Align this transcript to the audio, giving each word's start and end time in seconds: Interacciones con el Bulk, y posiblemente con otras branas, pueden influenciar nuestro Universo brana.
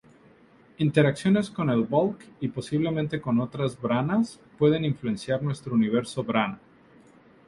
Interacciones 0.79 1.51
con 1.51 1.69
el 1.69 1.83
Bulk, 1.83 2.25
y 2.39 2.47
posiblemente 2.47 3.21
con 3.21 3.39
otras 3.39 3.79
branas, 3.79 4.39
pueden 4.57 4.83
influenciar 4.83 5.43
nuestro 5.43 5.75
Universo 5.75 6.23
brana. 6.23 6.57